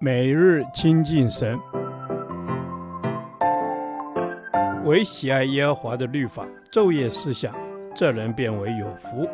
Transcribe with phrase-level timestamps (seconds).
[0.00, 1.58] 每日亲近神，
[4.84, 7.54] 唯喜爱耶和华的律法，昼夜思想，
[7.94, 9.28] 这人便为有福。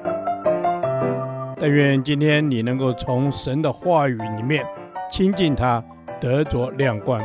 [1.58, 4.64] 但愿今天你能够从神的话语里面
[5.10, 5.82] 亲近他，
[6.20, 7.22] 得着亮光。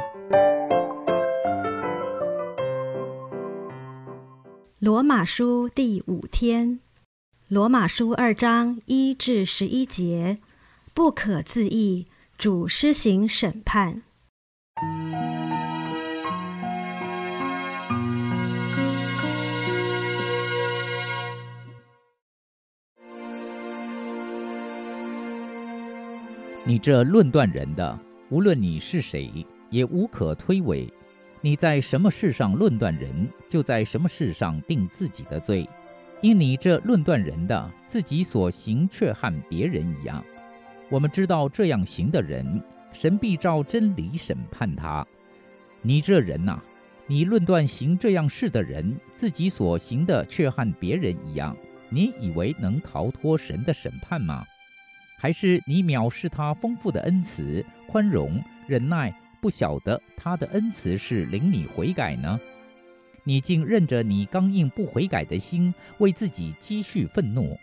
[4.80, 6.80] 罗马书第五天，
[7.48, 10.38] 罗马书二章一至十一节，
[10.94, 12.06] 不可自义。
[12.38, 14.04] 主施行审判。
[26.66, 27.98] 你这论断人的，
[28.30, 30.90] 无论你是谁，也无可推诿。
[31.42, 35.68] 你在什么事上论断人，就在什么事上定自己的罪。
[36.22, 40.24] 因你这论断人的，自己所行却和别人一样。
[40.90, 45.06] 我们知道这样行的人，神必照真理审判他。
[45.82, 46.62] 你这人呐、
[47.08, 51.58] 你论断行这样事的人，自己所行的却和别人一样，
[51.90, 54.46] 你以为能逃脱神的审判吗？
[55.18, 59.12] 还是你藐视他丰富的恩慈、宽容、忍耐，
[59.42, 62.40] 不晓得他的恩慈是领你悔改呢？
[63.24, 67.58] 你竟任着你刚硬不悔改的心，为自己积蓄愤怒，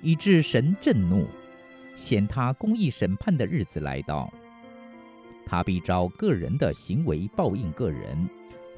[0.00, 1.28] 以致神震怒。
[1.94, 4.32] 显他公义审判的日子来到，
[5.44, 8.28] 他必照个人的行为报应个人。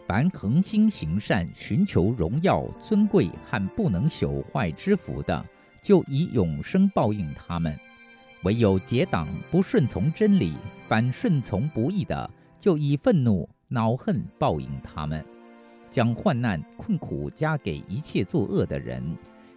[0.06, 5.42] 凡恒心行善、寻求荣耀、尊贵和不能朽坏之福的，
[5.80, 7.72] 就以永生报应他们；
[8.42, 10.52] 唯有结党不顺从真理、
[10.86, 15.24] 反顺从不义的，就以愤怒、恼恨报应他们。
[15.88, 19.02] 将患难、困苦加给一切作恶的人，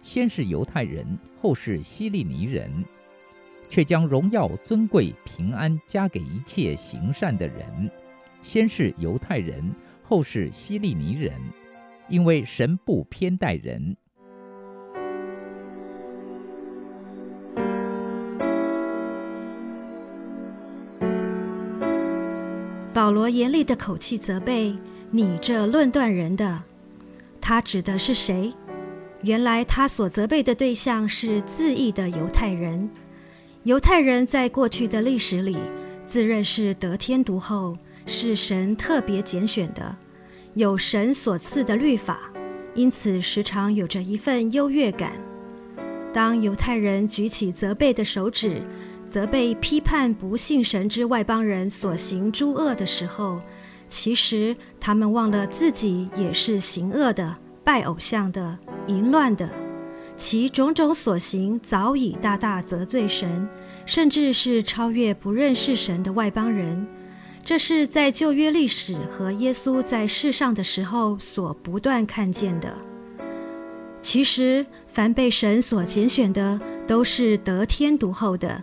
[0.00, 2.72] 先是犹太人，后是希利尼人。
[3.68, 7.90] 却将荣耀、尊贵、平安加给一切行善的人，
[8.42, 11.32] 先是犹太人，后是希利尼人，
[12.08, 13.96] 因为神不偏待人。
[22.94, 24.74] 保罗严厉的口气责备
[25.12, 26.64] 你这论断人的，
[27.40, 28.52] 他指的是谁？
[29.22, 32.88] 原来他所责备的对象是自义的犹太人。
[33.64, 35.56] 犹太人在过去的历史里，
[36.06, 37.74] 自认是得天独厚，
[38.06, 39.96] 是神特别拣选的，
[40.54, 42.30] 有神所赐的律法，
[42.74, 45.12] 因此时常有着一份优越感。
[46.12, 48.62] 当犹太人举起责备的手指，
[49.04, 53.38] 责备批判不信神之外邦人所行诸恶的时候，
[53.88, 59.48] 其实他们忘了自己也是行恶的、拜偶像的、淫乱的。
[60.18, 63.48] 其种种所行早已大大得罪神，
[63.86, 66.84] 甚至是超越不认识神的外邦人。
[67.44, 72.76] 这是在旧约历史和耶稣在世上的时候所不断看见的。
[74.02, 78.60] 其实，凡被神所拣选的，都是得天独厚的，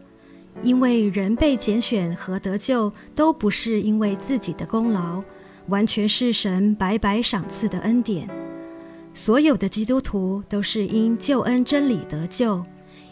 [0.61, 5.23] 因为人被拣选和得救，都不是因为自己的功劳，
[5.67, 8.44] 完全是神白白赏赐的恩典。
[9.17, 12.61] 所有的基督徒都是因救恩真理得救，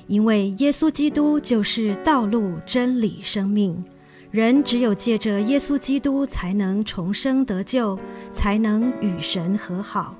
[0.06, 3.82] 因为耶稣基督就是道路、真理、生命。
[4.30, 7.98] 人只有借着耶稣基督，才能重生得救，
[8.30, 10.14] 才能与神和好。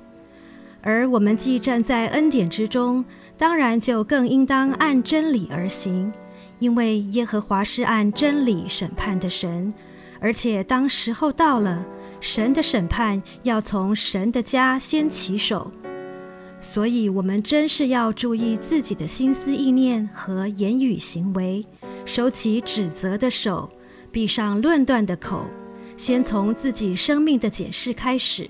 [0.80, 3.04] 而我们既站在恩典之中，
[3.36, 6.10] 当然就更应当按真理而行，
[6.60, 9.70] 因为耶和华是按真理审判的神，
[10.18, 11.84] 而且当时候到了。
[12.24, 15.70] 神的审判要从神的家先起手，
[16.58, 21.62] 所以我们真是要注意自己的心思意念和言语行为，
[22.06, 23.68] 收起指责的手，
[24.10, 25.42] 闭上论断的口，
[25.98, 28.48] 先从自己生命的检视开始。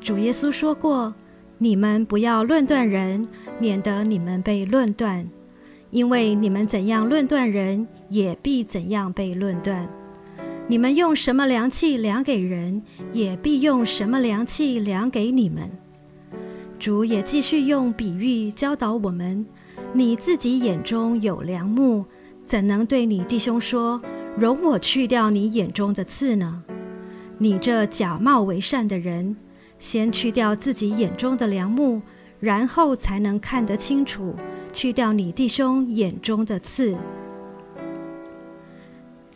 [0.00, 1.14] 主耶稣说过
[1.58, 3.28] ：“你们不要论断人，
[3.60, 5.30] 免得你们被论断，
[5.90, 9.88] 因为你们怎样论断人，也必怎样被论断。”
[10.72, 12.82] 你们用什么量器量给人，
[13.12, 15.70] 也必用什么量器量给你们。
[16.78, 19.44] 主也继续用比喻教导我们：
[19.92, 22.06] 你自己眼中有梁木，
[22.42, 24.00] 怎能对你弟兄说
[24.34, 26.62] ：“容我去掉你眼中的刺呢？”
[27.36, 29.36] 你这假冒为善的人，
[29.78, 32.00] 先去掉自己眼中的梁木，
[32.40, 34.34] 然后才能看得清楚，
[34.72, 36.96] 去掉你弟兄眼中的刺。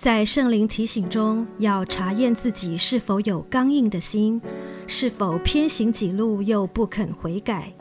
[0.07, 4.41] 在圣灵提醒中，要查验自己是否有刚硬的心，
[4.87, 7.73] 是否偏行己路又不肯悔改。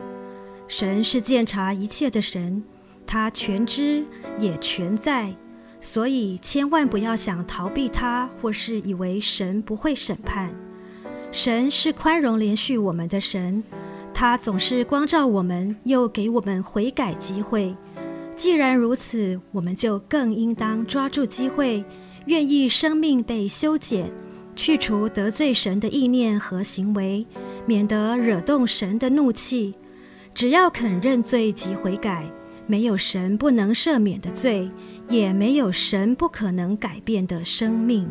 [0.68, 2.64] 神是鉴察一切的神，
[3.06, 4.04] 他全知
[4.40, 5.36] 也全在，
[5.80, 10.52] 所以千万不要想逃避它，或是以为神不会审判。
[11.32, 13.64] 神是宽容怜恤我们的神，
[14.16, 17.76] 他总是光照我们，又给我们悔改机会。
[18.36, 21.86] 既然如此，我们就更应当抓住机会，
[22.26, 24.12] 愿意生命被修剪，
[24.56, 27.26] 去除得罪神的意念和行为，
[27.66, 29.76] 免得惹动神的怒气。
[30.34, 32.30] 只要肯认罪及悔改，
[32.68, 34.68] 没有神不能赦免的罪，
[35.08, 38.10] 也没有神不可能改变的生命。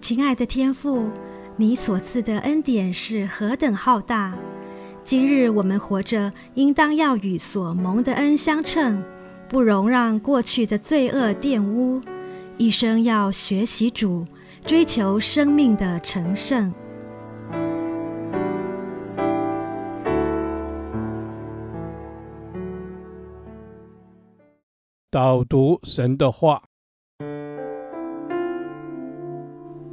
[0.00, 1.10] 亲爱的天父，
[1.56, 4.34] 你所赐的恩典是何等浩大！
[5.02, 9.02] 今日我们活着，应当要与所蒙的恩相称，
[9.48, 12.00] 不容让过去的罪恶玷污。
[12.58, 14.24] 一生要学习主，
[14.64, 16.72] 追求生命的成圣。
[25.10, 26.62] 导读神的话，《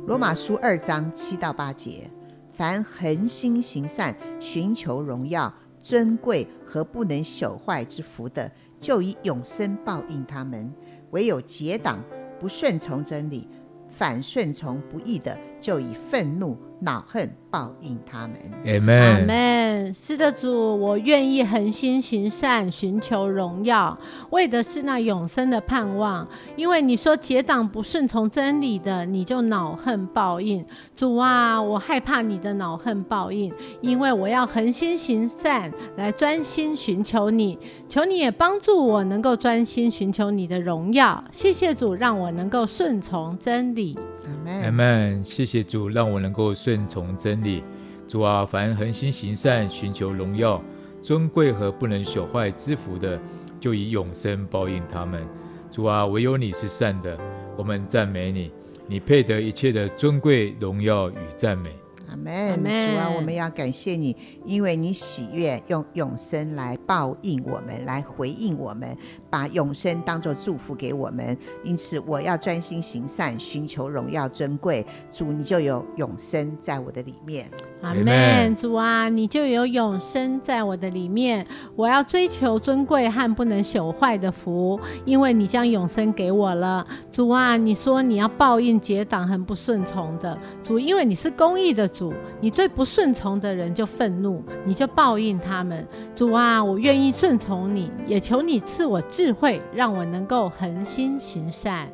[0.05, 2.09] 罗马书》二章七到八节。
[2.55, 5.51] 凡恒心行善、寻求荣耀、
[5.81, 8.51] 尊贵和不能朽坏之福的，
[8.83, 10.69] 就以永生报应他们；
[11.12, 12.03] 唯有结党
[12.38, 13.47] 不顺从真理、
[13.89, 18.36] 反顺从不义的，就以愤怒、恼恨报应他们。
[18.65, 19.01] 阿门。
[19.01, 19.94] 阿门。
[19.94, 23.98] 是的，主，我愿意恒心行善，寻求荣耀，
[24.31, 26.27] 为的是那永生的盼望。
[26.57, 30.65] 因为你说结党不顺从真理的，你就恼恨报应。
[30.95, 37.57] 主啊，我害怕你的恼恨报应，因为我要恒心行善，来专心寻求你。
[37.88, 41.24] 求你也帮助我，能够专心寻求你的荣耀。
[41.31, 43.98] 谢谢主，让我能够顺从真理。
[44.45, 45.23] 阿门。
[45.23, 47.63] 谢谢主，让我能够顺从真理。
[48.07, 50.61] 主啊，凡恒心行善、寻求荣耀、
[51.01, 53.19] 尊贵和不能朽坏之福的，
[53.59, 55.25] 就以永生报应他们。
[55.71, 57.17] 主啊，唯有你是善的，
[57.57, 58.51] 我们赞美你，
[58.87, 61.71] 你配得一切的尊贵、荣耀与赞美。
[62.09, 62.61] 阿门。
[62.63, 68.95] 主啊，我们要感谢你，因为你喜悦用永生来报应我们，来回应我们，
[69.33, 71.35] 把永生当作祝福给我们。
[71.63, 74.85] 因此，我要专心行善，寻求荣耀尊贵。
[75.12, 77.50] 主，你就有永生在我的里面。
[77.81, 78.53] 阿门。
[78.56, 81.44] 主啊，你就有永生在我的里面。
[81.75, 86.86] 我要追求尊贵和不能朽坏的福，因为你将永生给我了。
[87.12, 90.38] 主啊，你说你要报应结党很不顺从的。
[90.62, 92.13] 主，因为你是公义的主。
[92.39, 95.88] 你对不顺从的人就愤怒，你就报应他们。
[96.13, 101.87] 主啊，我愿意顺从你，也求你赐我智智慧，让我能够恒心行善。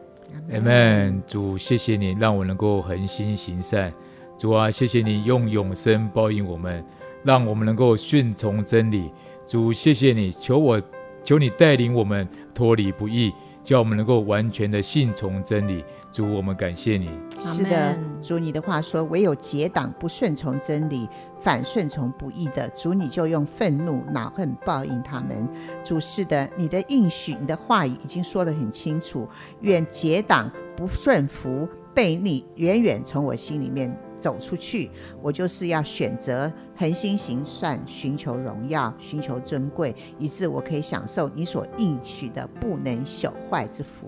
[0.51, 1.21] 阿门。
[1.27, 3.93] 主，谢谢你让我能够恒心行善。
[4.35, 6.83] 主啊，谢谢你用永生报应我们，
[7.21, 9.11] 让我们能够顺从真理。
[9.45, 10.81] 主，谢谢你，求我，
[11.23, 13.31] 求你带领我们脱离不易。
[13.69, 17.07] 叫我们能够完全的信从真理，主，我们感谢你。
[17.37, 21.07] 是的，主，你的话说，唯有结党不顺从真理，
[21.39, 25.47] 反顺从不义的，主，你就用愤怒、恼恨报应他们。
[25.83, 29.29] 主，是的，你的应许，你的话语已经说得很清楚。
[29.61, 34.91] 愿结党不顺服、悖逆，远远从我心里面走出去。
[35.21, 36.51] 我就是要选择。
[36.75, 44.07] 恒心行善，寻求荣耀，寻求尊贵，以致我可以享受你所应许的不能朽坏之福。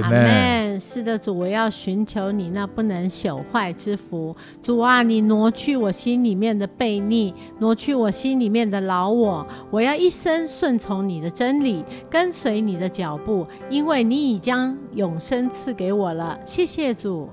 [0.00, 0.80] 阿门。
[0.80, 4.34] 是的，主，我要寻求你那不能朽坏之福。
[4.62, 9.46] 主啊，你挪去我心里面的悖逆，挪去我心里面的老我。
[9.70, 16.38] 我要一生顺从你的真理，跟随你的脚步，因为你已将永生赐给我了。
[16.46, 17.28] 谢谢主。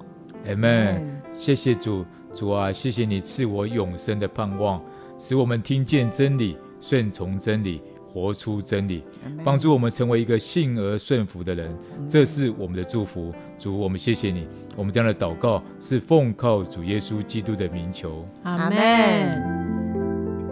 [0.48, 1.22] 阿门。
[1.32, 2.06] 谢谢主。
[2.34, 4.82] 主啊，谢谢你赐我永生的盼望，
[5.20, 7.80] 使我们听见真理，顺从真理，
[8.12, 9.04] 活出真理，
[9.44, 11.72] 帮助我们成为一个信而顺服的人。
[12.10, 13.32] 这是我们的祝福。
[13.60, 14.48] 主，我们谢谢你。
[14.76, 18.28] 我们这样的祷告是奉靠主耶稣基督的名求。
[18.42, 18.80] 阿门。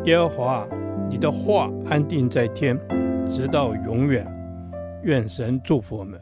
[0.05, 0.67] 耶和华，
[1.09, 2.79] 你的话安定在天，
[3.27, 4.23] 直到永远。
[5.03, 6.21] 愿神祝福我们。